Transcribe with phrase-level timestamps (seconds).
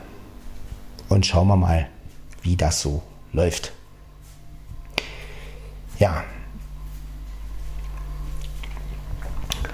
[1.15, 1.87] Und schauen wir mal,
[2.43, 3.01] wie das so
[3.33, 3.73] läuft.
[6.01, 6.25] Ja.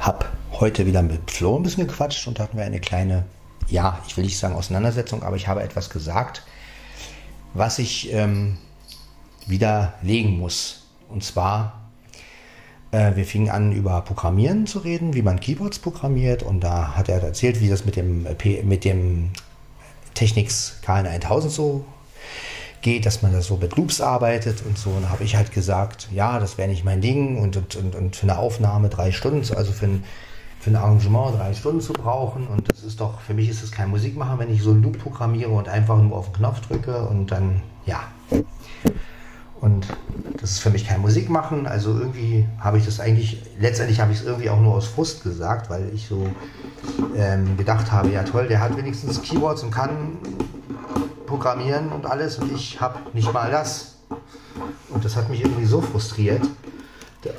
[0.00, 3.24] Hab heute wieder mit Flo ein bisschen gequatscht und hatten wir eine kleine,
[3.68, 6.44] ja, ich will nicht sagen Auseinandersetzung, aber ich habe etwas gesagt,
[7.54, 8.58] was ich ähm,
[9.46, 10.88] widerlegen muss.
[11.08, 11.88] Und zwar,
[12.90, 16.42] äh, wir fingen an über Programmieren zu reden, wie man Keyboards programmiert.
[16.42, 19.32] Und da hat er erzählt, wie das mit dem, äh, mit dem
[20.20, 21.84] Technics KN1000 so
[22.82, 24.90] geht, dass man da so mit Loops arbeitet und so.
[24.90, 27.94] Und da habe ich halt gesagt, ja, das wäre nicht mein Ding und, und, und,
[27.94, 30.04] und für eine Aufnahme drei Stunden, also für ein,
[30.60, 32.48] für ein Arrangement drei Stunden zu brauchen.
[32.48, 34.98] Und das ist doch, für mich ist es kein Musikmachen, wenn ich so einen Loop
[34.98, 38.00] programmiere und einfach nur auf den Knopf drücke und dann, ja.
[39.60, 39.86] Und
[40.40, 41.66] das ist für mich kein Musikmachen.
[41.66, 45.22] Also irgendwie habe ich das eigentlich, letztendlich habe ich es irgendwie auch nur aus Frust
[45.22, 46.26] gesagt, weil ich so
[47.14, 50.18] ähm, gedacht habe, ja toll, der hat wenigstens Keywords und kann
[51.26, 53.96] programmieren und alles und ich habe nicht mal das.
[54.88, 56.42] Und das hat mich irgendwie so frustriert,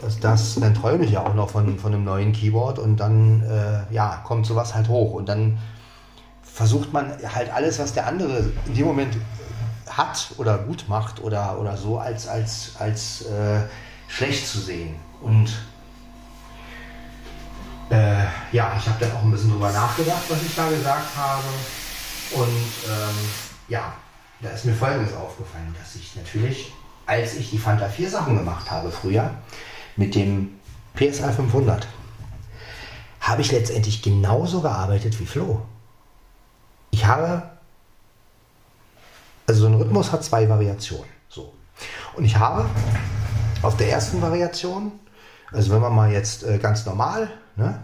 [0.02, 3.44] dass, dass dann träume ich ja auch noch von, von einem neuen Keyboard und dann
[3.44, 5.58] äh, ja, kommt sowas halt hoch und dann
[6.44, 9.18] versucht man halt alles, was der andere in dem Moment
[9.98, 13.62] hat oder gut macht oder, oder so, als, als, als äh,
[14.08, 14.96] schlecht zu sehen.
[15.22, 15.52] Und
[17.90, 21.44] äh, ja, ich habe dann auch ein bisschen drüber nachgedacht, was ich da gesagt habe.
[22.32, 23.30] Und ähm,
[23.68, 23.94] ja,
[24.40, 26.74] da ist mir Folgendes aufgefallen, dass ich natürlich,
[27.06, 29.30] als ich die Fanta 4 Sachen gemacht habe früher,
[29.98, 30.60] mit dem
[30.96, 31.88] PSA 500,
[33.20, 35.62] habe ich letztendlich genauso gearbeitet wie Flo.
[36.92, 37.51] Ich habe,
[39.52, 41.10] also so ein Rhythmus hat zwei Variationen.
[41.28, 41.52] So.
[42.16, 42.66] Und ich habe
[43.62, 44.94] auf der ersten Variation,
[45.52, 47.80] also wenn man mal jetzt äh, ganz normal ne,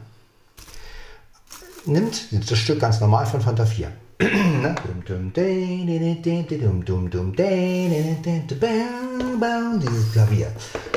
[1.86, 3.92] nimmt, das Stück ganz normal von Fanta 4
[9.82, 10.48] dieses Klavier.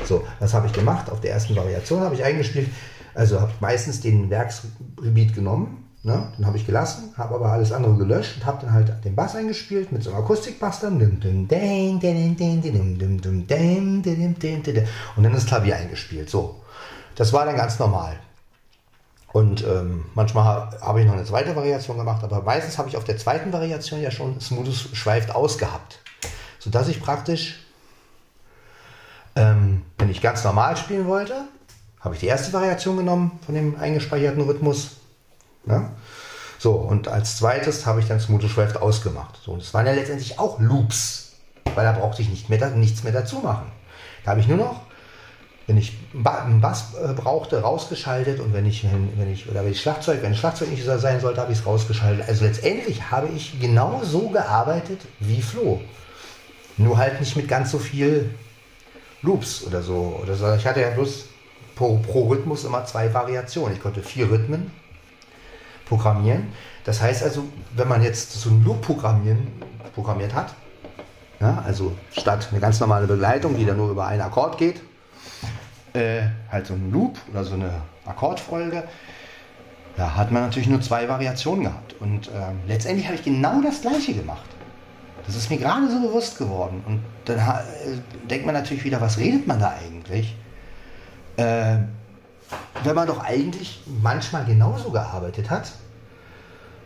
[0.04, 1.10] So, was habe ich gemacht?
[1.10, 2.69] Auf der ersten Variation habe ich eingespielt.
[3.12, 6.33] Also habe ich meistens den Werksgebiet genommen, ne?
[6.38, 9.37] den habe ich gelassen, habe aber alles andere gelöscht und habe dann halt den Bass
[9.37, 10.99] eingespielt mit so einem Akustikbass dann.
[15.16, 16.31] Und dann das Klavier eingespielt.
[16.31, 16.61] So,
[17.15, 18.19] das war dann ganz normal.
[19.33, 23.05] Und ähm, manchmal habe ich noch eine zweite Variation gemacht, aber meistens habe ich auf
[23.05, 26.00] der zweiten Variation ja schon Smoothes schweift ausgehabt.
[26.59, 27.65] Sodass ich praktisch,
[29.37, 31.44] ähm, wenn ich ganz normal spielen wollte,
[32.00, 34.97] habe ich die erste Variation genommen von dem eingespeicherten Rhythmus.
[35.65, 35.91] Ne?
[36.59, 39.41] So, und als zweites habe ich dann Smoothes schweift ausgemacht.
[39.44, 41.32] So, und es waren ja letztendlich auch Loops,
[41.75, 43.70] weil da brauchte ich nicht mehr, nichts mehr dazu machen.
[44.25, 44.81] Da habe ich nur noch
[45.70, 48.84] wenn ich einen Bass äh, brauchte, rausgeschaltet und wenn ich,
[49.16, 52.28] wenn ich, oder wenn ich Schlagzeug, wenn Schlagzeug nicht sein sollte, habe ich es rausgeschaltet.
[52.28, 55.81] Also letztendlich habe ich genau so gearbeitet wie Flo.
[56.76, 58.34] Nur halt nicht mit ganz so viel
[59.22, 60.19] Loops oder so.
[60.20, 60.53] Oder so.
[60.54, 61.26] Ich hatte ja bloß
[61.76, 63.76] pro, pro Rhythmus immer zwei Variationen.
[63.76, 64.72] Ich konnte vier Rhythmen
[65.91, 66.53] programmieren.
[66.84, 69.49] Das heißt also, wenn man jetzt so ein Loop programmieren,
[69.95, 70.55] programmiert hat,
[71.41, 74.81] ja, also statt eine ganz normale Begleitung, die dann nur über einen Akkord geht,
[75.93, 77.73] äh, halt so ein Loop oder so eine
[78.06, 78.84] Akkordfolge,
[79.97, 81.95] da hat man natürlich nur zwei Variationen gehabt.
[81.99, 82.31] Und äh,
[82.69, 84.49] letztendlich habe ich genau das gleiche gemacht.
[85.27, 86.84] Das ist mir gerade so bewusst geworden.
[86.87, 90.37] Und dann äh, denkt man natürlich wieder, was redet man da eigentlich?
[91.37, 91.79] Äh,
[92.84, 95.72] wenn man doch eigentlich manchmal genauso gearbeitet hat,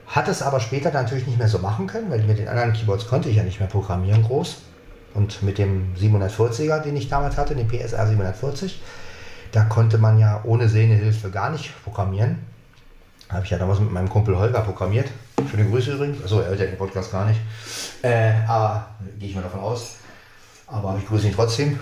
[0.07, 3.09] hat es aber später natürlich nicht mehr so machen können, weil mit den anderen Keyboards
[3.09, 4.59] konnte ich ja nicht mehr programmieren groß.
[5.15, 8.83] Und mit dem 740er, den ich damals hatte, den PSR 740,
[9.53, 12.39] da konnte man ja ohne Sehnehilfe gar nicht programmieren.
[13.29, 15.09] Habe ich ja damals mit meinem Kumpel Holger programmiert.
[15.51, 16.23] Schöne Grüße übrigens.
[16.23, 17.41] Achso, er hört ja den Podcast gar nicht.
[18.03, 18.89] Äh, aber
[19.19, 19.97] gehe ich mal davon aus.
[20.67, 21.79] Aber ich grüße ihn trotzdem.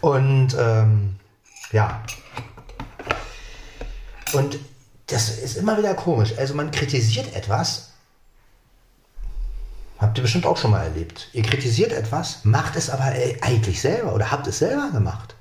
[0.00, 1.16] Und ähm,
[1.72, 2.00] ja.
[4.32, 4.58] Und
[5.06, 6.34] das ist immer wieder komisch.
[6.36, 7.90] Also man kritisiert etwas,
[9.98, 11.30] Habt ihr bestimmt auch schon mal erlebt.
[11.32, 15.34] Ihr kritisiert etwas, macht es aber eigentlich selber oder habt es selber gemacht.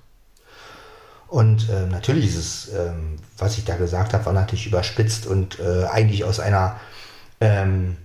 [1.27, 5.59] Und äh, natürlich ist es, ähm, was ich da gesagt habe, war natürlich überspitzt und
[5.59, 6.79] äh, eigentlich aus einer,
[7.41, 7.97] Ähm,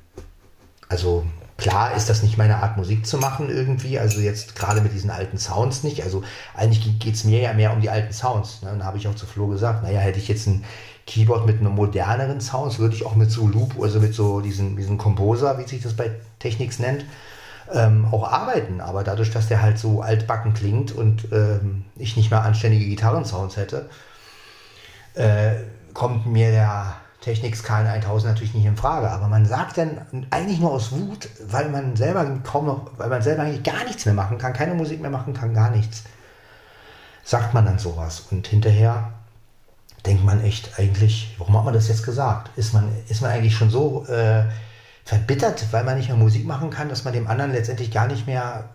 [0.88, 1.24] also
[1.60, 5.10] klar ist das nicht meine Art Musik zu machen irgendwie, also jetzt gerade mit diesen
[5.10, 6.02] alten Sounds nicht.
[6.02, 6.22] Also
[6.54, 8.62] eigentlich geht es mir ja mehr um die alten Sounds.
[8.62, 8.70] Ne?
[8.70, 10.64] Dann habe ich auch zu Flo gesagt, naja, hätte ich jetzt ein
[11.06, 14.76] Keyboard mit einem moderneren Sound, würde ich auch mit so Loop, also mit so diesen,
[14.76, 17.04] diesen Composer, wie sich das bei Technics nennt,
[17.72, 18.80] ähm, auch arbeiten.
[18.80, 23.56] Aber dadurch, dass der halt so altbacken klingt und ähm, ich nicht mehr anständige Gitarrensounds
[23.56, 23.90] hätte,
[25.14, 25.56] äh,
[25.94, 29.10] kommt mir der Technics KN1000 natürlich nicht in Frage.
[29.10, 33.22] Aber man sagt dann eigentlich nur aus Wut, weil man selber kaum noch, weil man
[33.22, 36.04] selber eigentlich gar nichts mehr machen kann, keine Musik mehr machen kann, gar nichts.
[37.22, 38.26] Sagt man dann sowas.
[38.30, 39.12] Und hinterher
[40.06, 42.56] denkt man echt eigentlich, warum hat man das jetzt gesagt?
[42.56, 44.44] Ist man, ist man eigentlich schon so äh,
[45.04, 48.26] verbittert, weil man nicht mehr Musik machen kann, dass man dem anderen letztendlich gar nicht
[48.26, 48.70] mehr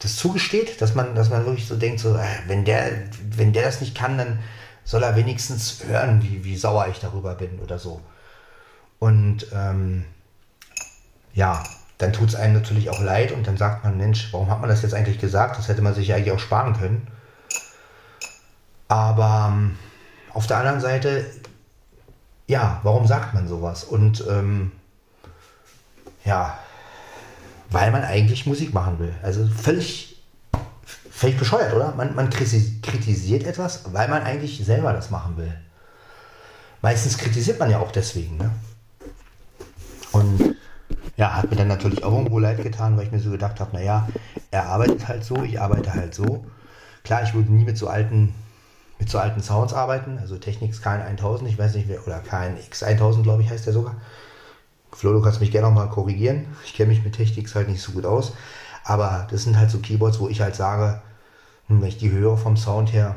[0.00, 2.90] das zugesteht, dass man, dass man wirklich so denkt, so, äh, wenn der,
[3.36, 4.40] wenn der das nicht kann, dann
[4.84, 8.00] soll er wenigstens hören, wie, wie sauer ich darüber bin oder so.
[8.98, 10.04] Und ähm,
[11.32, 11.64] ja,
[11.98, 14.68] dann tut es einem natürlich auch leid und dann sagt man, Mensch, warum hat man
[14.68, 15.58] das jetzt eigentlich gesagt?
[15.58, 17.06] Das hätte man sich ja eigentlich auch sparen können.
[18.88, 19.78] Aber ähm,
[20.32, 21.26] auf der anderen Seite,
[22.46, 23.84] ja, warum sagt man sowas?
[23.84, 24.72] Und ähm,
[26.24, 26.58] ja,
[27.70, 29.14] weil man eigentlich Musik machen will.
[29.22, 30.13] Also völlig
[31.24, 31.94] Völlig bescheuert, oder?
[31.96, 35.54] Man, man kritisiert etwas, weil man eigentlich selber das machen will.
[36.82, 38.36] Meistens kritisiert man ja auch deswegen.
[38.36, 38.50] Ne?
[40.12, 40.56] Und
[41.16, 43.74] ja, hat mir dann natürlich auch irgendwo leid getan, weil ich mir so gedacht habe,
[43.74, 44.06] naja,
[44.50, 46.44] er arbeitet halt so, ich arbeite halt so.
[47.04, 48.34] Klar, ich würde nie mit so alten,
[48.98, 53.42] mit so alten Sounds arbeiten, also Technics KN1000, ich weiß nicht, wer, oder KNX1000, glaube
[53.42, 53.94] ich, heißt der sogar.
[54.92, 56.44] Flo, du kannst mich gerne noch mal korrigieren.
[56.66, 58.34] Ich kenne mich mit Technics halt nicht so gut aus.
[58.84, 61.00] Aber das sind halt so Keyboards, wo ich halt sage,
[61.68, 63.16] wenn ich die höre vom Sound her.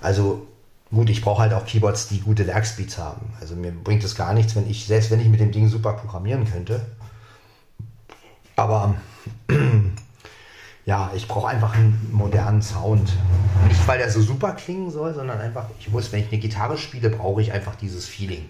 [0.00, 0.46] Also
[0.90, 3.32] gut, ich brauche halt auch Keyboards, die gute Werkspeeds haben.
[3.40, 5.94] Also mir bringt es gar nichts, wenn ich, selbst wenn ich mit dem Ding super
[5.94, 6.84] programmieren könnte.
[8.56, 8.94] Aber
[10.86, 13.12] ja, ich brauche einfach einen modernen Sound.
[13.68, 16.78] Nicht, weil der so super klingen soll, sondern einfach, ich muss, wenn ich eine Gitarre
[16.78, 18.48] spiele, brauche ich einfach dieses Feeling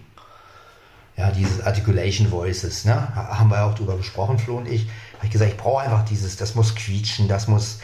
[1.19, 3.13] ja, dieses Articulation Voices, ne?
[3.13, 4.87] Haben wir auch drüber gesprochen, Flo und ich.
[5.17, 7.79] Habe ich gesagt, ich brauche einfach dieses, das muss quietschen, das muss,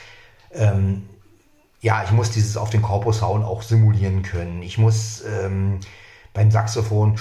[0.54, 1.04] ähm,
[1.82, 4.64] ja, ich muss dieses auf den Korpus hauen auch simulieren können.
[4.64, 5.82] Ich muss ähm,
[6.34, 7.20] beim Saxophon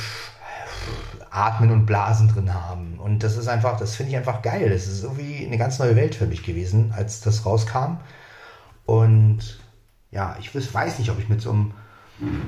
[1.30, 3.00] atmen und Blasen drin haben.
[3.00, 4.70] Und das ist einfach, das finde ich einfach geil.
[4.70, 7.96] Das ist irgendwie eine ganz neue Welt für mich gewesen, als das rauskam.
[8.86, 9.58] Und
[10.12, 11.74] ja, ich weiß nicht, ob ich mit so einem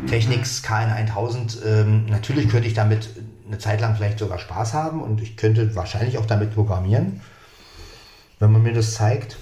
[0.06, 3.10] Technics KN1000, ähm, natürlich könnte ich damit
[3.46, 7.20] eine Zeit lang vielleicht sogar Spaß haben und ich könnte wahrscheinlich auch damit programmieren,
[8.38, 9.38] wenn man mir das zeigt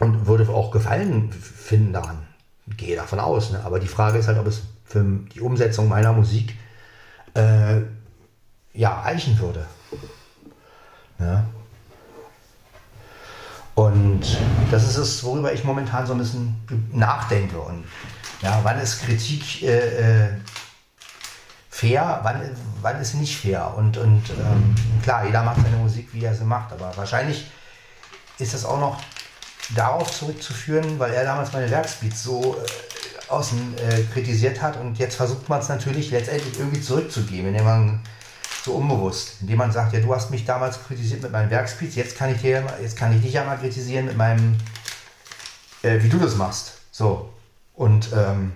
[0.00, 2.18] und würde auch Gefallen finden daran.
[2.76, 3.50] Gehe davon aus.
[3.50, 3.60] Ne?
[3.64, 5.04] Aber die Frage ist halt, ob es für
[5.34, 6.56] die Umsetzung meiner Musik
[7.34, 7.80] äh,
[8.72, 9.66] ja eichen würde.
[11.18, 11.44] Ja.
[13.74, 14.22] Und
[14.70, 16.56] das ist es, worüber ich momentan so ein bisschen
[16.92, 17.58] nachdenke.
[17.58, 17.84] Und
[18.42, 20.28] ja, wann ist Kritik äh, äh,
[21.70, 22.40] fair, wann,
[22.82, 23.74] wann ist nicht fair?
[23.76, 27.46] Und, und ähm, klar, jeder macht seine Musik, wie er sie macht, aber wahrscheinlich
[28.38, 29.00] ist das auch noch
[29.74, 35.16] darauf zurückzuführen, weil er damals meine Werkspeeds so äh, außen äh, kritisiert hat und jetzt
[35.16, 38.00] versucht man es natürlich letztendlich irgendwie zurückzugeben, indem man
[38.64, 42.16] so unbewusst, indem man sagt, ja, du hast mich damals kritisiert mit meinen Werkspeeds, jetzt
[42.16, 44.56] kann ich dir, jetzt kann ich dich ja mal kritisieren mit meinem,
[45.82, 46.78] äh, wie du das machst.
[46.90, 47.33] So.
[47.74, 48.52] Und ähm,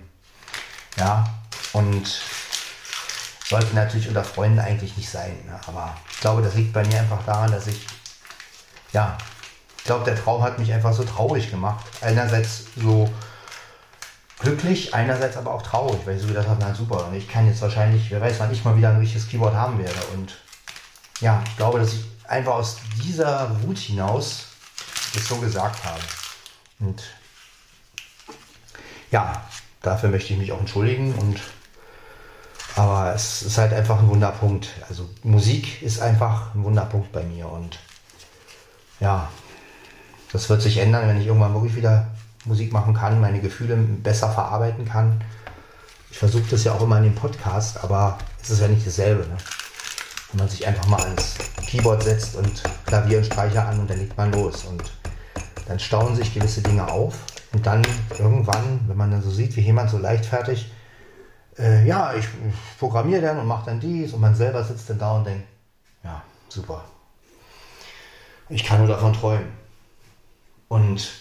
[0.97, 1.25] ja,
[1.73, 2.21] und
[3.45, 5.37] sollte natürlich unter Freunden eigentlich nicht sein.
[5.45, 5.59] Ne?
[5.67, 7.85] Aber ich glaube, das liegt bei mir einfach daran, dass ich,
[8.93, 9.17] ja,
[9.77, 11.83] ich glaube, der Traum hat mich einfach so traurig gemacht.
[12.01, 13.11] Einerseits so
[14.39, 17.47] glücklich, einerseits aber auch traurig, weil ich so gedacht habe, na super, und ich kann
[17.47, 19.99] jetzt wahrscheinlich, wer weiß, wann ich mal wieder ein richtiges Keyboard haben werde.
[20.13, 20.37] Und
[21.19, 24.45] ja, ich glaube, dass ich einfach aus dieser Wut hinaus
[25.13, 26.01] das so gesagt habe.
[26.79, 27.03] Und
[29.11, 29.43] ja,
[29.81, 31.39] dafür möchte ich mich auch entschuldigen und
[32.75, 34.69] aber es ist halt einfach ein Wunderpunkt.
[34.87, 37.79] Also Musik ist einfach ein Wunderpunkt bei mir und
[38.99, 39.27] ja,
[40.31, 42.07] das wird sich ändern, wenn ich irgendwann wirklich wieder
[42.45, 45.21] Musik machen kann, meine Gefühle besser verarbeiten kann.
[46.11, 49.27] Ich versuche das ja auch immer in dem Podcast, aber es ist ja nicht dasselbe.
[49.27, 49.37] Ne?
[50.31, 51.35] Wenn man sich einfach mal ans
[51.67, 54.83] Keyboard setzt und Klavier und Streicher an und dann legt man los und
[55.67, 57.15] dann stauen sich gewisse Dinge auf
[57.51, 57.81] und dann
[58.17, 60.71] irgendwann, wenn man dann so sieht, wie jemand so leichtfertig
[61.57, 62.25] äh, ja, ich,
[62.79, 65.47] programmiere dann und mache dann dies und man selber sitzt dann da und denkt,
[66.03, 66.85] ja, super.
[68.47, 69.51] Ich kann nur davon träumen.
[70.69, 71.11] Und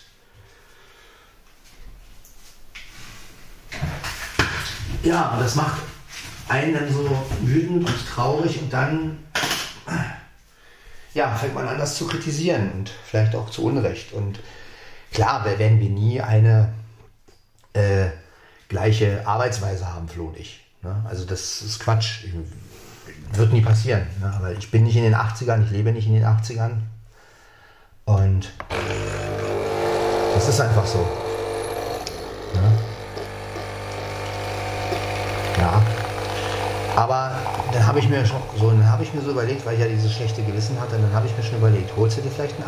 [5.02, 5.82] ja, das macht
[6.48, 9.18] einen dann so wütend und traurig und dann
[11.14, 14.12] ja, fängt man an, das zu kritisieren und vielleicht auch zu Unrecht.
[14.12, 14.38] Und
[15.12, 16.72] klar, werden wir nie eine
[17.72, 18.08] äh,
[18.68, 20.64] gleiche Arbeitsweise haben, Flo und ich.
[20.82, 21.04] Ne?
[21.08, 22.24] Also das ist Quatsch.
[23.32, 24.06] Wird nie passieren.
[24.20, 24.32] Ne?
[24.34, 26.78] Aber ich bin nicht in den 80ern, ich lebe nicht in den 80ern.
[28.04, 28.50] Und
[30.34, 30.98] das ist einfach so.
[32.54, 32.78] Ne?
[35.58, 35.82] Ja.
[36.98, 37.30] Aber
[37.72, 39.86] dann habe ich mir schon so, dann habe ich mir so überlegt, weil ich ja
[39.86, 42.64] dieses schlechte Gewissen hatte, dann habe ich mir schon überlegt, holst du dir vielleicht ein,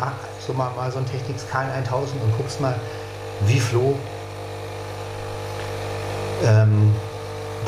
[0.47, 2.73] so mal, mal so ein Technics K1000 und guckst mal,
[3.45, 3.99] wie Flo
[6.45, 6.95] ähm,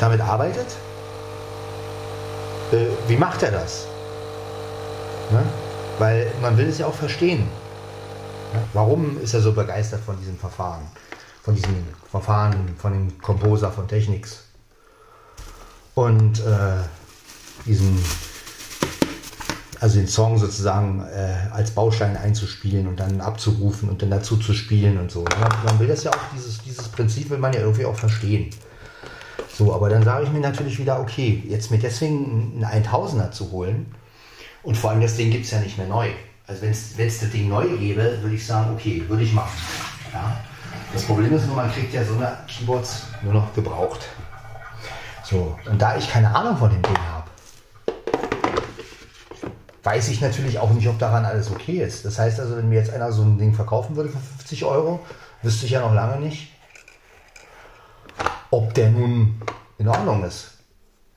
[0.00, 0.68] damit arbeitet?
[2.72, 3.84] Äh, wie macht er das?
[5.32, 5.42] Ne?
[5.98, 7.40] Weil man will es ja auch verstehen.
[8.54, 8.60] Ne?
[8.72, 10.86] Warum ist er so begeistert von diesem Verfahren?
[11.42, 11.76] Von diesem
[12.10, 14.44] Verfahren, von dem Composer, von Technics?
[15.94, 16.76] Und äh,
[17.66, 17.98] diesen,
[19.80, 24.54] also den Song sozusagen äh, als Baustein einzuspielen und dann abzurufen und dann dazu zu
[24.54, 25.24] spielen und so.
[25.24, 28.50] Man, man will das ja auch, dieses, dieses Prinzip will man ja irgendwie auch verstehen.
[29.56, 33.52] So, aber dann sage ich mir natürlich wieder, okay, jetzt mir deswegen einen 1000er zu
[33.52, 33.86] holen
[34.64, 36.08] und vor allem das Ding gibt es ja nicht mehr neu.
[36.46, 39.56] Also wenn es das Ding neu gäbe, würde ich sagen, okay, würde ich machen.
[40.12, 40.40] Ja?
[40.92, 44.08] Das Problem ist nur, man kriegt ja so eine Keyboards nur noch gebraucht.
[45.24, 47.30] So, und da ich keine Ahnung von dem Ding habe,
[49.82, 52.04] weiß ich natürlich auch nicht, ob daran alles okay ist.
[52.04, 55.00] Das heißt also, wenn mir jetzt einer so ein Ding verkaufen würde für 50 Euro,
[55.42, 56.52] wüsste ich ja noch lange nicht,
[58.50, 59.40] ob der nun
[59.78, 60.58] in Ordnung ist.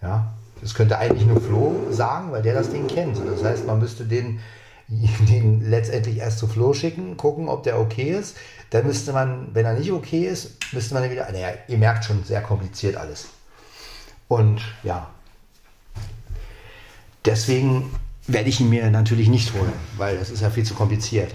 [0.02, 3.18] Ja, das könnte eigentlich nur Flo sagen, weil der das Ding kennt.
[3.18, 4.40] Das heißt, man müsste den,
[4.88, 8.38] den letztendlich erst zu Flo schicken, gucken, ob der okay ist.
[8.70, 12.24] Dann müsste man, wenn er nicht okay ist, müsste man wieder, naja, ihr merkt schon,
[12.24, 13.28] sehr kompliziert alles.
[14.28, 15.10] Und ja,
[17.26, 17.92] deswegen
[18.28, 21.34] werde ich ihn mir natürlich nicht holen, weil das ist ja viel zu kompliziert.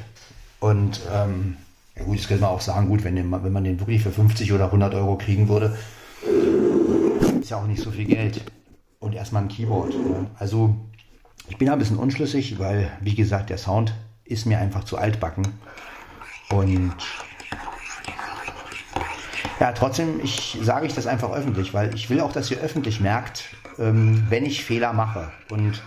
[0.61, 1.57] Und ähm,
[1.97, 4.13] ja gut, das könnte man auch sagen, gut, wenn, den, wenn man den wirklich für
[4.13, 5.77] 50 oder 100 Euro kriegen würde,
[7.41, 8.43] ist ja auch nicht so viel Geld.
[9.01, 9.95] Und erstmal ein Keyboard.
[9.95, 10.27] Ne?
[10.39, 10.77] Also
[11.49, 13.93] ich bin ein bisschen unschlüssig, weil, wie gesagt, der Sound
[14.25, 15.49] ist mir einfach zu altbacken.
[16.51, 16.95] Und
[19.63, 22.99] ja, trotzdem ich, sage ich das einfach öffentlich, weil ich will auch, dass ihr öffentlich
[22.99, 23.45] merkt,
[23.79, 25.31] ähm, wenn ich Fehler mache.
[25.51, 25.81] Und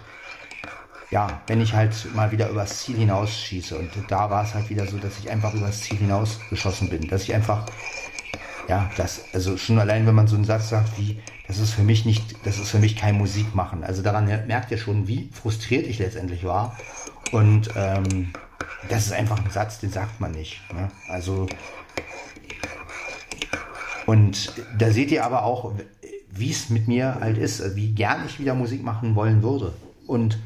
[1.12, 3.78] ja, wenn ich halt mal wieder übers Ziel hinausschieße.
[3.78, 7.10] Und da war es halt wieder so, dass ich einfach übers Ziel hinausgeschossen bin.
[7.10, 7.66] Dass ich einfach,
[8.70, 11.84] ja, das, also schon allein, wenn man so einen Satz sagt wie, das ist für
[11.84, 13.84] mich nicht, das ist für mich kein Musik machen.
[13.84, 16.78] Also daran merkt ihr schon, wie frustriert ich letztendlich war.
[17.34, 18.32] Und ähm,
[18.88, 20.62] das ist einfach ein Satz, den sagt man nicht.
[20.74, 20.90] Ne?
[21.10, 21.50] Also
[24.06, 25.74] und da seht ihr aber auch,
[26.32, 29.74] wie es mit mir halt ist, wie gern ich wieder Musik machen wollen würde.
[30.06, 30.38] Und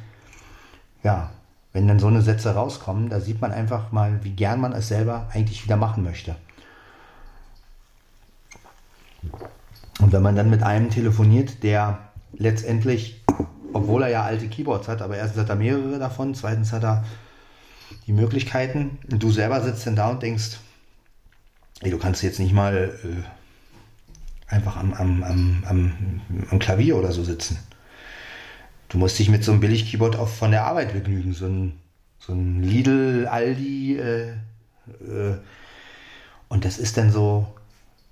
[1.04, 1.32] ja,
[1.74, 4.88] wenn dann so eine Sätze rauskommen, da sieht man einfach mal, wie gern man es
[4.88, 6.36] selber eigentlich wieder machen möchte.
[10.00, 12.00] Und wenn man dann mit einem telefoniert, der
[12.34, 13.22] letztendlich,
[13.74, 17.04] obwohl er ja alte Keyboards hat, aber erstens hat er mehrere davon, zweitens hat er
[18.08, 20.58] die Möglichkeiten, und du selber sitzt dann da und denkst,
[21.82, 23.24] ey, du kannst jetzt nicht mal äh,
[24.50, 27.60] einfach am, am, am, am, Klavier oder so sitzen.
[28.90, 31.34] Du musst dich mit so einem Billig-Keyboard auch von der Arbeit begnügen.
[31.34, 31.80] So ein,
[32.18, 33.98] so ein Lidl, Aldi.
[33.98, 35.38] Äh, äh,
[36.48, 37.48] und das ist dann so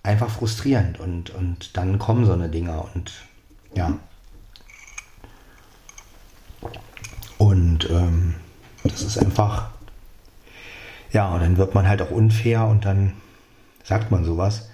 [0.03, 1.00] einfach frustrierend.
[1.00, 3.12] Und, und dann kommen so eine Dinger und
[3.74, 3.98] ja.
[7.39, 8.36] Und ähm,
[8.84, 9.70] das ist einfach,
[11.12, 13.13] ja, und dann wird man halt auch unfair und dann
[13.84, 14.70] sagt man sowas.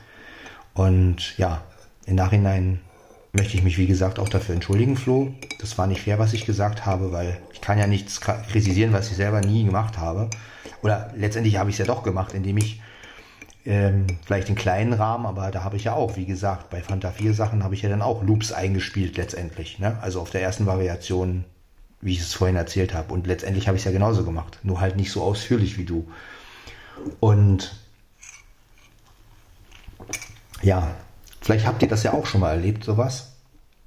[0.74, 1.64] Und ja,
[2.06, 2.80] im Nachhinein
[3.32, 5.34] möchte ich mich, wie gesagt, auch dafür entschuldigen, Flo.
[5.60, 9.10] Das war nicht fair, was ich gesagt habe, weil ich kann ja nichts kritisieren, was
[9.10, 10.30] ich selber nie gemacht habe.
[10.82, 12.82] Oder letztendlich habe ich es ja doch gemacht, indem ich
[13.66, 17.12] ähm, vielleicht den kleinen Rahmen, aber da habe ich ja auch, wie gesagt, bei Fanta
[17.12, 19.80] 4 Sachen habe ich ja dann auch Loops eingespielt letztendlich.
[19.80, 19.98] Ne?
[20.02, 21.46] Also auf der ersten Variation,
[22.02, 23.14] wie ich es vorhin erzählt habe.
[23.14, 24.60] Und letztendlich habe ich es ja genauso gemacht.
[24.64, 26.08] Nur halt nicht so ausführlich wie du.
[27.20, 27.76] Und
[30.64, 30.88] ja,
[31.42, 33.34] vielleicht habt ihr das ja auch schon mal erlebt, sowas,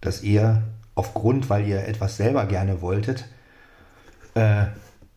[0.00, 0.62] dass ihr
[0.94, 3.24] aufgrund, weil ihr etwas selber gerne wolltet,
[4.34, 4.66] äh,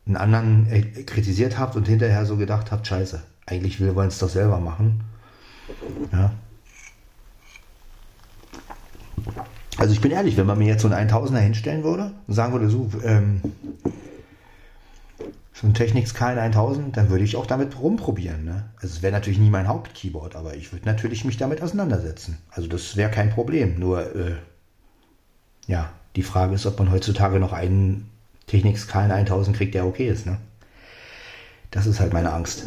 [0.05, 4.19] einen anderen äh, kritisiert habt und hinterher so gedacht habt, scheiße, eigentlich will wollen es
[4.19, 5.03] doch selber machen.
[6.11, 6.31] Ja.
[9.77, 12.53] Also ich bin ehrlich, wenn man mir jetzt so einen 1000er hinstellen würde und sagen
[12.53, 13.41] würde, so, ähm,
[15.59, 18.45] so ein Technics KN1000, dann würde ich auch damit rumprobieren.
[18.45, 18.69] Ne?
[18.77, 22.37] Also es wäre natürlich nie mein Hauptkeyboard, aber ich würde natürlich mich damit auseinandersetzen.
[22.49, 23.77] Also das wäre kein Problem.
[23.77, 24.35] Nur, äh,
[25.67, 28.09] ja, die Frage ist, ob man heutzutage noch einen
[28.47, 30.25] Technics Kalen 1000 kriegt, der okay ist.
[30.25, 30.37] Ne?
[31.71, 32.63] Das ist halt meine Angst.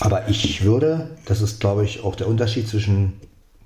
[0.00, 3.20] Aber ich würde, das ist glaube ich auch der Unterschied zwischen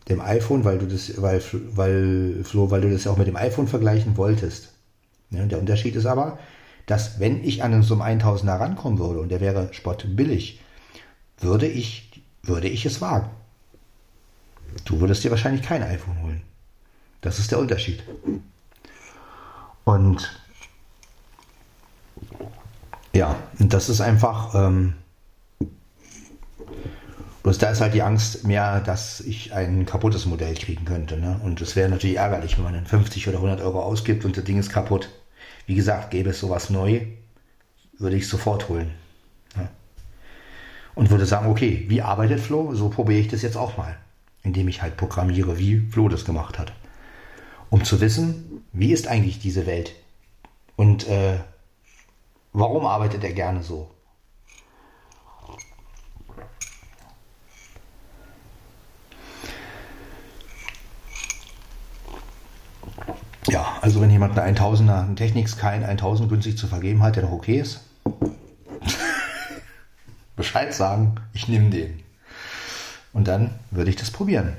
[0.08, 3.36] dem iPhone, weil du das, weil, weil, Flo, weil du das ja auch mit dem
[3.36, 4.75] iPhone vergleichen wolltest.
[5.30, 6.38] Ja, der Unterschied ist aber,
[6.86, 10.60] dass wenn ich an so einem 1000er rankommen würde und der wäre spottbillig,
[11.38, 13.30] würde ich, würde ich es wagen.
[14.84, 16.42] Du würdest dir wahrscheinlich kein iPhone holen.
[17.20, 18.02] Das ist der Unterschied.
[19.84, 20.40] Und
[23.14, 24.94] ja, und das ist einfach, ähm,
[27.46, 31.16] bloß da ist halt die Angst mehr, dass ich ein kaputtes Modell kriegen könnte.
[31.16, 31.40] Ne?
[31.44, 34.42] Und es wäre natürlich ärgerlich, wenn man dann 50 oder 100 Euro ausgibt und das
[34.42, 35.10] Ding ist kaputt.
[35.64, 37.02] Wie gesagt, gäbe es sowas neu,
[38.00, 38.90] würde ich sofort holen.
[39.54, 39.68] Ja.
[40.96, 42.74] Und würde sagen, okay, wie arbeitet Flo?
[42.74, 43.96] So probiere ich das jetzt auch mal.
[44.42, 46.72] Indem ich halt programmiere, wie Flo das gemacht hat.
[47.70, 49.92] Um zu wissen, wie ist eigentlich diese Welt?
[50.74, 51.38] Und äh,
[52.52, 53.88] warum arbeitet er gerne so?
[63.48, 67.22] Ja, also wenn jemand eine 1000er, einen Technics kein 1000 günstig zu vergeben hat, der
[67.22, 67.80] doch okay ist,
[70.36, 72.02] Bescheid sagen, ich nehme den.
[73.12, 74.54] Und dann würde ich das probieren.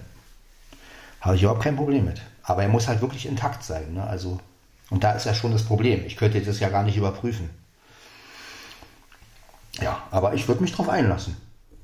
[1.22, 2.22] Habe ich überhaupt kein Problem mit.
[2.44, 3.94] Aber er muss halt wirklich intakt sein.
[3.94, 4.03] Ne?
[4.03, 4.39] Also,
[4.89, 6.06] und da ist ja schon das Problem.
[6.06, 7.50] Ich könnte das ja gar nicht überprüfen.
[9.82, 11.36] Ja, aber ich würde mich drauf einlassen.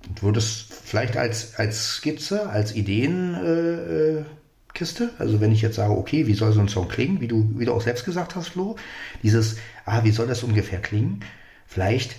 [0.07, 4.25] Und würde es vielleicht als, als Skizze, als Ideen äh, äh
[4.73, 5.11] Kiste.
[5.19, 7.65] Also wenn ich jetzt sage, okay, wie soll so ein Song klingen, wie du, wie
[7.65, 8.75] du auch selbst gesagt hast, Flo,
[9.21, 11.23] dieses, ah, wie soll das ungefähr klingen?
[11.67, 12.15] Vielleicht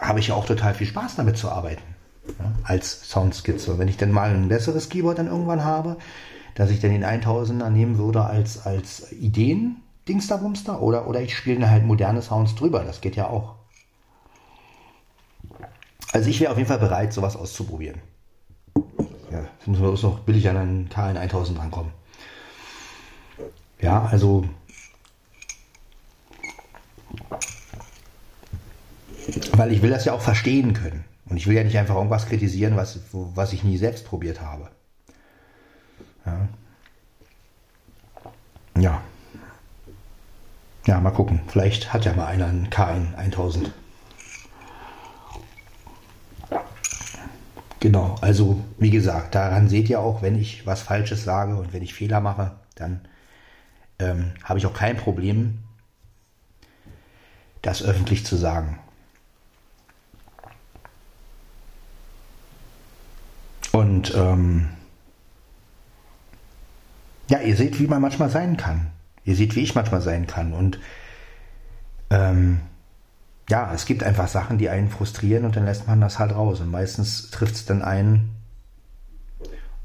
[0.00, 1.82] habe ich ja auch total viel Spaß damit zu arbeiten.
[2.38, 3.78] Ja, als Soundskizze.
[3.78, 5.98] Wenn ich dann mal ein besseres Keyboard dann irgendwann habe,
[6.54, 11.68] dass ich dann den 1000er nehmen würde als, als Ideen, Dingsterbumster, oder, oder ich spiele
[11.68, 12.84] halt moderne Sounds drüber.
[12.84, 13.56] Das geht ja auch.
[16.12, 18.00] Also ich wäre auf jeden Fall bereit, sowas auszuprobieren.
[19.64, 21.90] Jetzt müssen wir uns noch billig an einen KN 1000 rankommen.
[23.80, 24.44] Ja, also
[29.54, 31.04] weil ich will das ja auch verstehen können.
[31.24, 34.68] Und ich will ja nicht einfach irgendwas kritisieren, was, was ich nie selbst probiert habe.
[36.26, 36.48] Ja.
[38.78, 39.00] Ja.
[40.84, 41.40] Ja, mal gucken.
[41.46, 43.72] Vielleicht hat ja mal einer einen KN 1000.
[47.84, 51.82] Genau, also wie gesagt, daran seht ihr auch, wenn ich was Falsches sage und wenn
[51.82, 53.02] ich Fehler mache, dann
[53.98, 55.58] ähm, habe ich auch kein Problem,
[57.60, 58.78] das öffentlich zu sagen.
[63.72, 64.70] Und ähm,
[67.28, 68.92] ja, ihr seht, wie man manchmal sein kann.
[69.26, 70.54] Ihr seht, wie ich manchmal sein kann.
[70.54, 70.80] Und
[72.08, 72.62] ähm,
[73.48, 76.60] ja, es gibt einfach Sachen, die einen frustrieren und dann lässt man das halt raus.
[76.60, 78.34] Und meistens trifft es dann einen.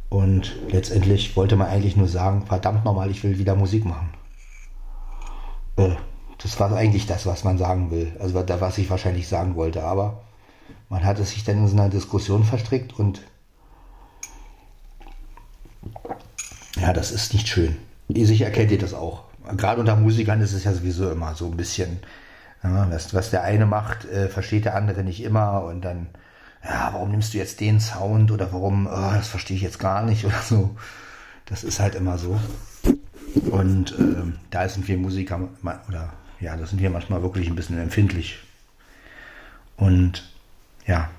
[0.10, 4.10] Und letztendlich wollte man eigentlich nur sagen, verdammt nochmal, ich will wieder Musik machen.
[5.76, 5.96] Äh,
[6.42, 8.16] das war eigentlich das, was man sagen will.
[8.20, 9.84] Also was ich wahrscheinlich sagen wollte.
[9.84, 10.22] Aber
[10.88, 13.22] man hat es sich dann in so einer Diskussion verstrickt und
[16.78, 17.78] ja, das ist nicht schön.
[18.08, 19.24] Sicher erkennt ihr das auch.
[19.58, 22.00] Gerade unter Musikern ist es ja sowieso immer so ein bisschen
[22.64, 26.08] ja, was, was der eine macht, äh, versteht der andere nicht immer und dann,
[26.64, 30.04] ja, warum nimmst du jetzt den Sound oder warum, oh, das verstehe ich jetzt gar
[30.04, 30.76] nicht oder so.
[31.46, 32.40] Das ist halt immer so.
[33.50, 35.40] Und äh, da sind wir Musiker,
[35.88, 38.40] oder ja, da sind wir manchmal wirklich ein bisschen empfindlich.
[39.78, 40.30] Und
[40.86, 41.10] ja,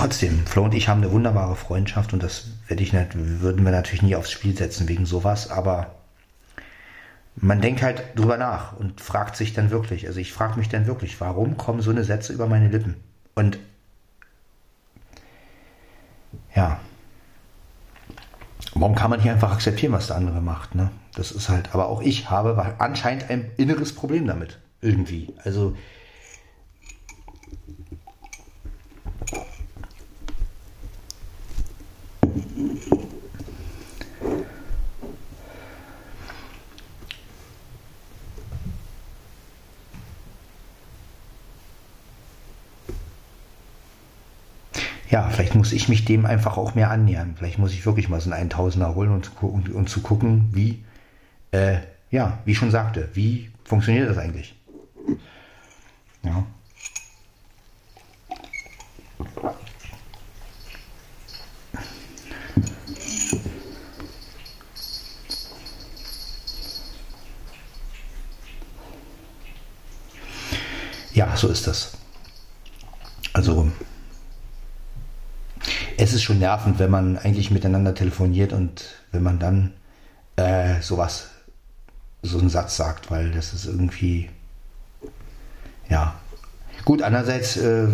[0.00, 3.70] trotzdem, Flo und ich haben eine wunderbare Freundschaft und das werde ich nicht, würden wir
[3.70, 5.94] natürlich nie aufs Spiel setzen wegen sowas, aber
[7.36, 10.86] man denkt halt drüber nach und fragt sich dann wirklich, also ich frage mich dann
[10.86, 12.96] wirklich, warum kommen so eine Sätze über meine Lippen?
[13.34, 13.58] Und
[16.54, 16.80] ja,
[18.72, 20.74] warum kann man hier einfach akzeptieren, was der andere macht?
[20.74, 20.90] Ne?
[21.14, 25.34] Das ist halt, aber auch ich habe anscheinend ein inneres Problem damit, irgendwie.
[25.44, 25.76] Also
[45.10, 47.34] ja, vielleicht muss ich mich dem einfach auch mehr annähern.
[47.36, 50.84] Vielleicht muss ich wirklich mal so einen 1000er holen und, und, und zu gucken, wie,
[51.50, 51.78] äh,
[52.10, 54.54] ja, wie ich schon sagte, wie funktioniert das eigentlich?
[56.22, 56.46] Ja.
[71.12, 71.98] Ja, so ist das.
[73.32, 73.70] Also
[76.12, 79.72] es schon nervend, wenn man eigentlich miteinander telefoniert und wenn man dann
[80.36, 81.28] äh, sowas,
[82.22, 84.28] so einen Satz sagt, weil das ist irgendwie,
[85.88, 86.14] ja.
[86.84, 87.88] Gut, andererseits äh,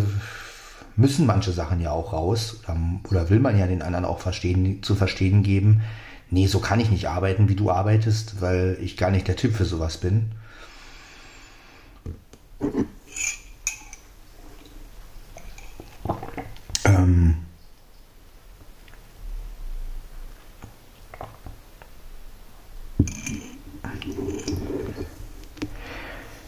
[0.95, 2.77] müssen manche Sachen ja auch raus oder,
[3.09, 5.81] oder, will man ja den anderen auch verstehen, zu verstehen geben,
[6.29, 9.55] nee, so kann ich nicht arbeiten, wie du arbeitest, weil ich gar nicht der Typ
[9.55, 10.31] für sowas bin.
[16.85, 17.35] Ähm,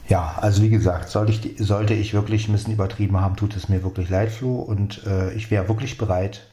[0.09, 3.69] Ja, also wie gesagt, sollte ich, sollte ich wirklich ein bisschen übertrieben haben, tut es
[3.69, 4.55] mir wirklich leid, Flo.
[4.55, 6.51] Und äh, ich wäre wirklich bereit,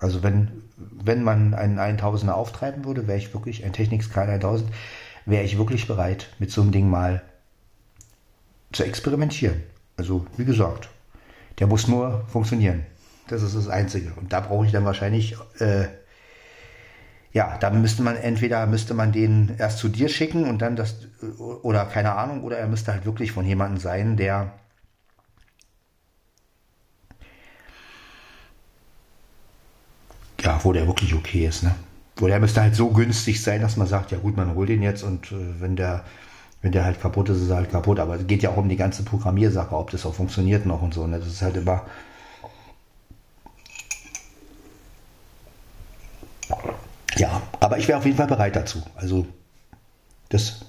[0.00, 4.68] also wenn, wenn man einen 1000er auftreiben würde, wäre ich wirklich, ein Technics Sky 1000,
[5.26, 7.22] wäre ich wirklich bereit, mit so einem Ding mal
[8.72, 9.62] zu experimentieren.
[9.96, 10.88] Also wie gesagt,
[11.60, 12.84] der muss nur funktionieren.
[13.28, 14.12] Das ist das Einzige.
[14.16, 15.84] Und da brauche ich dann wahrscheinlich äh,
[17.34, 20.96] ja, dann müsste man entweder müsste man den erst zu dir schicken und dann das
[21.62, 24.52] oder keine Ahnung, oder er müsste halt wirklich von jemandem sein, der
[30.40, 31.74] ja, wo der wirklich okay ist, ne?
[32.16, 34.82] Wo der müsste halt so günstig sein, dass man sagt, ja gut, man holt den
[34.82, 36.04] jetzt und äh, wenn der
[36.62, 37.98] wenn der halt kaputt ist, ist er halt kaputt.
[38.00, 40.94] Aber es geht ja auch um die ganze Programmiersache, ob das auch funktioniert noch und
[40.94, 41.06] so.
[41.06, 41.18] Ne?
[41.18, 41.82] Das ist halt immer
[47.16, 48.82] Ja, aber ich wäre auf jeden Fall bereit dazu.
[48.96, 49.26] Also
[50.30, 50.64] das.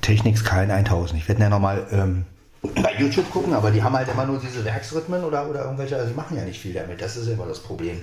[0.00, 1.20] Technics KN 1000.
[1.20, 2.24] Ich werde ja nochmal ähm,
[2.62, 6.08] bei YouTube gucken, aber die haben halt immer nur diese Werksrhythmen oder, oder irgendwelche, also
[6.08, 7.00] die machen ja nicht viel damit.
[7.00, 8.02] Das ist immer das Problem.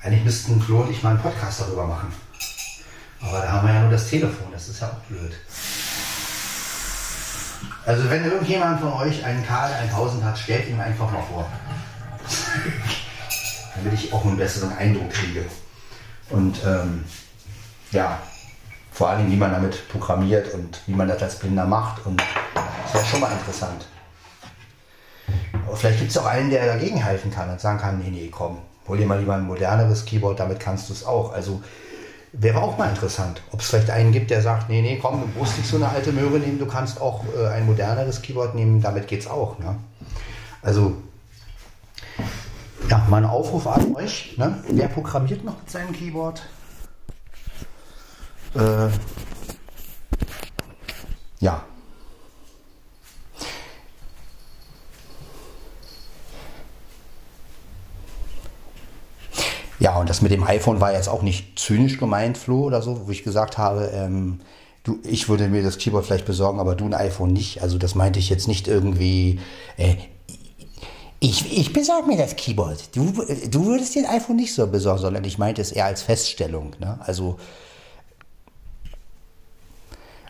[0.00, 2.12] Eigentlich müssten Flo und ich mal einen Podcast darüber machen.
[3.20, 5.32] Aber da haben wir ja nur das Telefon, das ist ja auch blöd.
[7.84, 11.48] Also wenn irgendjemand von euch einen Karl 1000 hat, stellt ihn einfach mal vor.
[13.74, 15.44] Damit ich auch einen besseren Eindruck kriege.
[16.30, 17.04] Und ähm,
[17.92, 18.20] ja,
[18.92, 22.04] vor allem wie man damit programmiert und wie man das als Blinder macht.
[22.04, 22.20] Und
[22.88, 23.86] das wäre schon mal interessant.
[25.66, 28.28] Aber vielleicht gibt es auch einen, der dagegen helfen kann und sagen kann, nee, nee,
[28.30, 31.32] komm, hol dir mal lieber ein moderneres Keyboard, damit kannst du es auch.
[31.32, 31.62] Also
[32.32, 35.38] wäre auch mal interessant, ob es vielleicht einen gibt, der sagt, nee, nee, komm, du
[35.38, 38.80] musst nicht so eine alte Möhre nehmen, du kannst auch äh, ein moderneres Keyboard nehmen,
[38.80, 39.58] damit geht es auch.
[39.58, 39.76] Ne?
[40.62, 40.96] Also
[42.88, 44.36] ja, mal ein Aufruf an euch.
[44.38, 44.62] Ne?
[44.68, 46.42] Wer programmiert noch mit seinem Keyboard?
[48.54, 48.88] Äh,
[51.40, 51.62] ja,
[59.80, 63.06] Ja, und das mit dem iPhone war jetzt auch nicht zynisch gemeint, Flo, oder so,
[63.06, 64.40] wo ich gesagt habe, ähm,
[64.82, 67.62] du, ich würde mir das Keyboard vielleicht besorgen, aber du ein iPhone nicht.
[67.62, 69.38] Also das meinte ich jetzt nicht irgendwie,
[69.76, 69.94] äh,
[71.20, 72.96] ich, ich besorge mir das Keyboard.
[72.96, 73.12] Du,
[73.50, 76.72] du würdest dir ein iPhone nicht so besorgen, sondern ich meinte es eher als Feststellung.
[76.80, 76.98] Ne?
[77.04, 77.38] Also,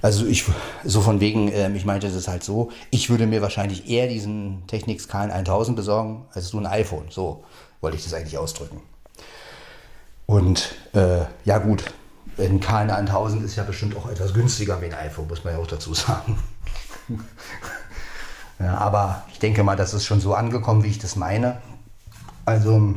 [0.02, 0.44] also ich,
[0.84, 4.62] so von wegen, ähm, ich meinte es halt so, ich würde mir wahrscheinlich eher diesen
[4.66, 7.06] Technics KN1000 besorgen, als du ein iPhone.
[7.10, 7.44] So
[7.80, 8.80] wollte ich das eigentlich ausdrücken.
[10.26, 11.84] Und äh, ja gut,
[12.38, 15.66] ein KN1000 ist ja bestimmt auch etwas günstiger wie ein iPhone, muss man ja auch
[15.66, 16.38] dazu sagen.
[18.58, 21.60] ja, aber ich denke mal, das ist schon so angekommen, wie ich das meine.
[22.44, 22.94] Also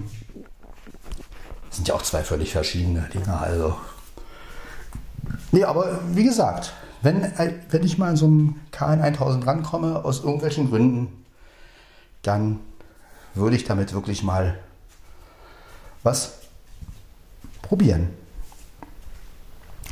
[1.70, 3.40] sind ja auch zwei völlig verschiedene Dinge.
[3.40, 3.78] Also
[5.52, 7.32] nee, aber wie gesagt, wenn,
[7.70, 11.26] wenn ich mal an so einem KN1000 rankomme, aus irgendwelchen Gründen,
[12.22, 12.60] dann
[13.34, 14.60] würde ich damit wirklich mal
[16.04, 16.34] was
[17.62, 18.10] probieren.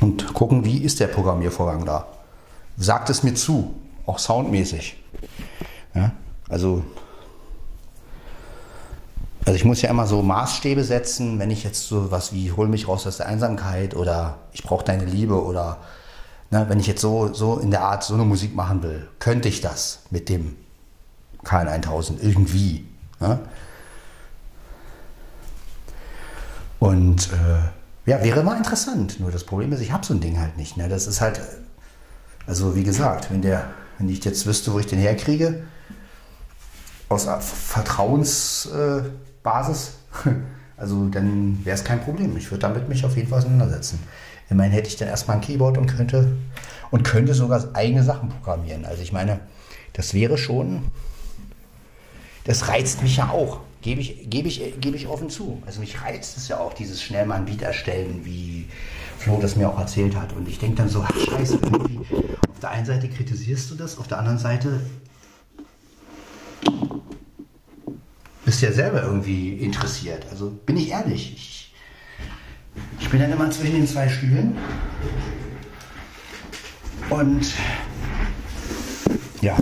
[0.00, 2.06] Und gucken, wie ist der Programmiervorgang da.
[2.76, 3.74] Sagt es mir zu,
[4.06, 4.96] auch soundmäßig.
[5.94, 6.12] Ja,
[6.48, 6.82] also,
[9.44, 12.68] also ich muss ja immer so Maßstäbe setzen, wenn ich jetzt so was wie hol
[12.68, 15.78] mich raus aus der Einsamkeit oder ich brauche deine Liebe oder
[16.50, 19.48] ne, wenn ich jetzt so, so in der Art so eine Musik machen will, könnte
[19.48, 20.56] ich das mit dem
[21.44, 22.86] KN1000 irgendwie.
[23.20, 23.40] Ne?
[26.80, 29.20] Und äh, ja, wäre mal interessant.
[29.20, 30.76] Nur das Problem ist, ich habe so ein Ding halt nicht.
[30.76, 30.88] Ne?
[30.88, 31.40] Das ist halt,
[32.46, 35.62] also wie gesagt, wenn, der, wenn ich jetzt wüsste, wo ich den herkriege,
[37.08, 39.92] aus Vertrauensbasis,
[40.24, 40.30] äh,
[40.76, 42.36] also dann wäre es kein Problem.
[42.36, 44.00] Ich würde damit mich auf jeden Fall auseinandersetzen.
[44.48, 46.32] Immerhin hätte ich dann erstmal ein Keyboard und könnte,
[46.90, 48.86] und könnte sogar eigene Sachen programmieren.
[48.86, 49.40] Also ich meine,
[49.92, 50.84] das wäre schon,
[52.44, 53.60] das reizt mich ja auch.
[53.82, 55.62] Gebe ich, gebe, ich, gebe ich offen zu.
[55.64, 58.66] Also mich reizt es ja auch, dieses schnell mal ein Beat erstellen, wie
[59.16, 60.34] Flo das mir auch erzählt hat.
[60.34, 62.00] Und ich denke dann so, scheiße, irgendwie.
[62.50, 64.80] Auf der einen Seite kritisierst du das, auf der anderen Seite
[68.44, 70.26] bist du ja selber irgendwie interessiert.
[70.30, 71.32] Also bin ich ehrlich.
[71.34, 71.74] Ich,
[73.00, 74.58] ich bin dann immer zwischen den zwei Stühlen.
[77.08, 77.46] Und
[79.40, 79.56] ja,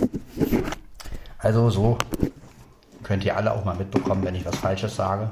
[1.37, 1.97] also so
[3.09, 5.31] Könnt ihr alle auch mal mitbekommen, wenn ich was Falsches sage.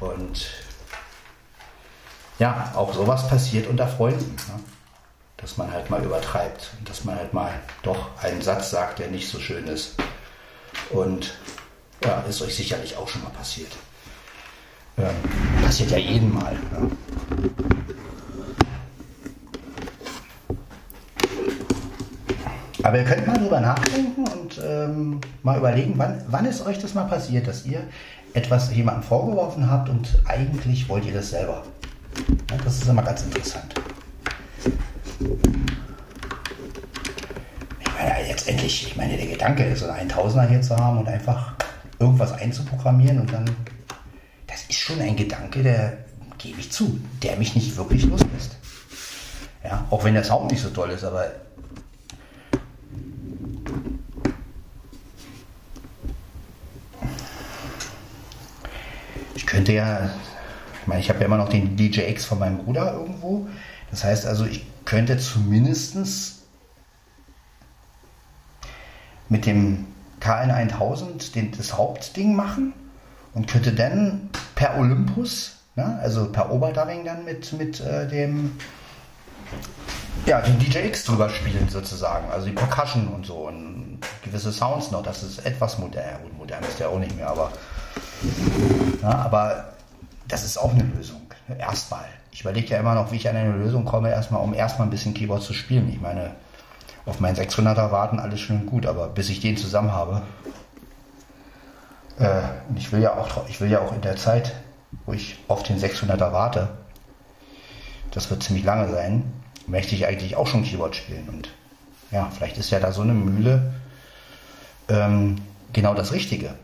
[0.00, 0.48] Und
[2.40, 4.34] ja, auch sowas passiert unter Freunden.
[4.34, 4.60] Ne?
[5.36, 7.52] Dass man halt mal übertreibt und dass man halt mal
[7.84, 9.94] doch einen Satz sagt, der nicht so schön ist.
[10.90, 11.32] Und
[12.04, 13.70] ja, ist euch sicherlich auch schon mal passiert.
[14.98, 15.14] Ähm,
[15.62, 16.54] passiert ja jedem Mal.
[16.72, 16.90] Ne?
[22.86, 26.94] Aber ihr könnt mal drüber nachdenken und ähm, mal überlegen, wann, wann ist euch das
[26.94, 27.82] mal passiert, dass ihr
[28.32, 31.64] etwas jemandem vorgeworfen habt und eigentlich wollt ihr das selber.
[32.48, 33.74] Ja, das ist immer ganz interessant.
[37.80, 41.08] Ich meine, letztendlich, ich meine, der Gedanke ist, so einen Tausender hier zu haben und
[41.08, 41.54] einfach
[41.98, 43.50] irgendwas einzuprogrammieren und dann,
[44.46, 45.96] das ist schon ein Gedanke, der,
[46.38, 48.54] gebe ich zu, der mich nicht wirklich loslässt.
[49.64, 51.26] Ja, auch wenn der Sound nicht so toll ist, aber
[59.74, 60.10] ja,
[60.82, 63.46] ich meine, ich habe ja immer noch den DJX von meinem Bruder irgendwo.
[63.90, 66.42] Das heißt also, ich könnte zumindest
[69.28, 69.86] mit dem
[70.20, 72.72] KN1000 den, das Hauptding machen
[73.34, 78.52] und könnte dann per Olympus, ne, also per Oberdubbing dann mit, mit äh, dem
[80.24, 85.02] ja, den DJX drüber spielen sozusagen, also die Percussion und so und gewisse Sounds noch,
[85.02, 87.52] das ist etwas modern, gut, modern ist der auch nicht mehr, aber
[89.02, 89.72] ja, aber
[90.28, 91.20] das ist auch eine Lösung.
[91.58, 92.04] Erstmal.
[92.32, 94.90] Ich überlege ja immer noch, wie ich an eine Lösung komme, erstmal, um erstmal ein
[94.90, 95.88] bisschen Keyboard zu spielen.
[95.88, 96.32] Ich meine,
[97.06, 100.22] auf meinen 600er warten, alles schön und gut, aber bis ich den zusammen habe.
[102.18, 104.54] Äh, und ich will ja auch, ich will ja auch in der Zeit,
[105.06, 106.68] wo ich auf den 600er warte,
[108.10, 109.32] das wird ziemlich lange sein,
[109.66, 111.28] möchte ich eigentlich auch schon Keyboard spielen.
[111.28, 111.50] Und
[112.10, 113.74] ja, vielleicht ist ja da so eine Mühle
[114.88, 115.36] ähm,
[115.72, 116.54] genau das Richtige.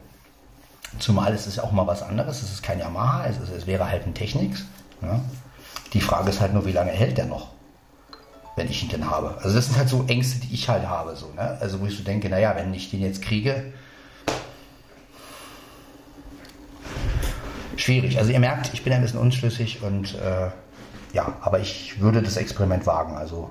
[0.98, 2.42] Zumal es ist auch mal was anderes.
[2.42, 4.64] Es ist kein Yamaha, es, ist, es wäre halt ein Technics.
[5.00, 5.20] Ja.
[5.92, 7.48] Die Frage ist halt nur, wie lange hält der noch,
[8.56, 9.36] wenn ich ihn denn habe.
[9.42, 11.16] Also das sind halt so Ängste, die ich halt habe.
[11.16, 11.58] So, ne?
[11.60, 13.72] Also wo ich so denke, naja, wenn ich den jetzt kriege,
[17.76, 18.18] schwierig.
[18.18, 20.50] Also ihr merkt, ich bin ein bisschen unschlüssig und äh,
[21.12, 23.16] ja, aber ich würde das Experiment wagen.
[23.16, 23.50] Also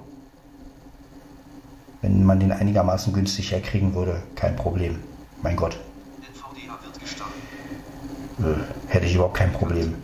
[2.02, 5.00] wenn man den einigermaßen günstig herkriegen würde, kein Problem.
[5.44, 5.78] Mein Gott.
[8.88, 9.96] Hätte ich überhaupt kein Problem.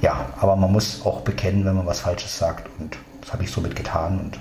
[0.00, 2.68] Ja, aber man muss auch bekennen, wenn man was Falsches sagt.
[2.78, 4.18] Und das habe ich somit getan.
[4.20, 4.40] Und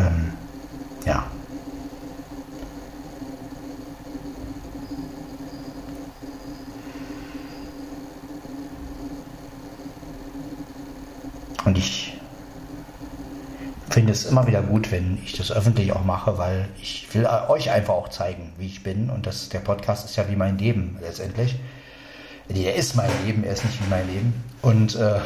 [0.00, 0.32] ähm,
[1.04, 1.26] ja.
[11.64, 12.19] Und ich
[14.00, 17.70] finde es immer wieder gut, wenn ich das öffentlich auch mache, weil ich will euch
[17.70, 19.10] einfach auch zeigen, wie ich bin.
[19.10, 21.56] Und das, der Podcast ist ja wie mein Leben letztendlich.
[22.48, 24.42] Der ist mein Leben, er ist nicht wie mein Leben.
[24.62, 25.20] Und äh,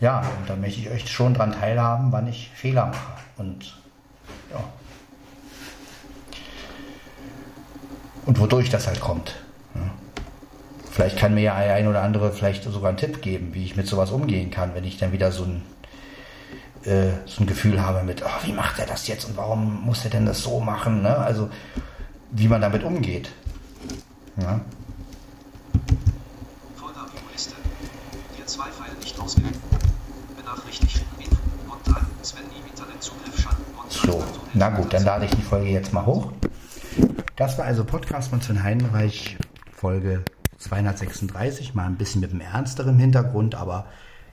[0.00, 3.12] ja, und da möchte ich euch schon dran teilhaben, wann ich Fehler mache.
[3.36, 3.76] Und
[4.50, 4.64] ja.
[8.26, 9.36] Und wodurch das halt kommt.
[9.76, 9.82] Ja.
[10.90, 13.86] Vielleicht kann mir ja ein oder andere vielleicht sogar einen Tipp geben, wie ich mit
[13.86, 15.62] sowas umgehen kann, wenn ich dann wieder so ein
[16.84, 20.04] äh, so ein Gefühl habe mit, oh, wie macht er das jetzt und warum muss
[20.04, 21.02] er denn das so machen?
[21.02, 21.16] Ne?
[21.16, 21.50] Also
[22.30, 23.30] wie man damit umgeht.
[24.36, 24.60] Ja.
[33.88, 36.32] So, na gut, dann lade ich die Folge jetzt mal hoch.
[37.36, 39.38] Das war also Podcast von Sven Heidenreich,
[39.72, 40.24] Folge
[40.58, 43.86] 236, mal ein bisschen mit einem ernsteren Hintergrund, aber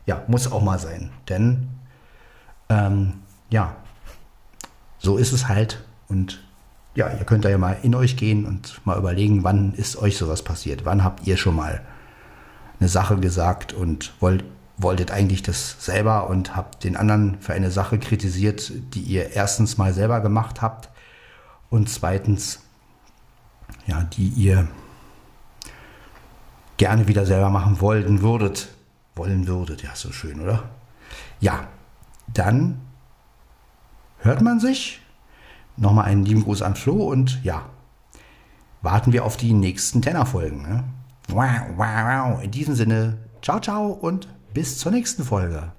[0.06, 1.68] ja, muss auch mal sein, denn
[2.70, 3.14] ähm,
[3.50, 3.76] ja,
[5.00, 5.84] so ist es halt.
[6.08, 6.44] Und
[6.96, 10.18] ja, ihr könnt da ja mal in euch gehen und mal überlegen, wann ist euch
[10.18, 10.86] sowas passiert?
[10.86, 11.82] Wann habt ihr schon mal
[12.80, 14.44] eine Sache gesagt und wollt,
[14.78, 19.78] wolltet eigentlich das selber und habt den anderen für eine Sache kritisiert, die ihr erstens
[19.78, 20.90] mal selber gemacht habt
[21.70, 22.62] und zweitens,
[23.88, 24.68] ja, die ihr
[26.78, 28.70] gerne wieder selber machen wollen würdet.
[29.16, 30.64] Wollen würdet, ja, so schön, oder?
[31.40, 31.68] Ja,
[32.34, 32.80] dann
[34.20, 35.02] hört man sich.
[35.78, 37.64] Nochmal einen lieben Gruß an Flo und ja,
[38.82, 40.62] warten wir auf die nächsten Tenor-Folgen.
[40.62, 40.84] Ne?
[41.28, 42.44] Wow, wow, wow.
[42.44, 45.74] In diesem Sinne, ciao, ciao und bis zur nächsten Folge.